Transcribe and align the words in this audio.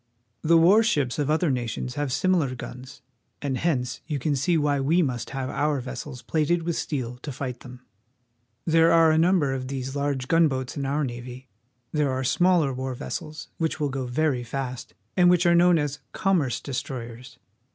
The 0.41 0.57
war 0.57 0.81
ships 0.81 1.19
of 1.19 1.29
other 1.29 1.51
nations 1.51 1.93
have 1.93 2.11
similar 2.11 2.55
guns, 2.55 3.03
and 3.39 3.55
hence 3.55 4.01
you 4.07 4.19
see 4.35 4.57
why 4.57 4.79
we 4.79 5.03
must 5.03 5.29
have 5.29 5.47
our 5.47 5.79
vessels 5.79 6.23
plated 6.23 6.63
with 6.63 6.75
steel 6.75 7.19
to 7.21 7.31
fight 7.31 7.59
them. 7.59 7.81
There 8.65 8.91
are 8.91 9.11
a 9.11 9.19
num 9.19 9.37
ber 9.37 9.53
of 9.53 9.67
these 9.67 9.95
large 9.95 10.27
gunboats 10.27 10.75
in 10.75 10.87
our 10.87 11.03
navy. 11.03 11.49
There 11.91 12.09
are 12.11 12.21
^ 12.23 12.39
Modem 12.41 12.41
Coast 12.41 12.41
defense 12.41 12.41
Rifle. 12.41 12.47
smaller 12.47 12.73
war 12.73 12.95
vessels, 12.95 13.47
which 13.59 13.79
will 13.79 13.89
go 13.89 14.07
very 14.07 14.43
fast, 14.43 14.95
and 15.15 15.29
which 15.29 15.45
are 15.45 15.53
known 15.53 15.77
as 15.77 15.99
commerce 16.13 16.59
destroyers. 16.59 17.37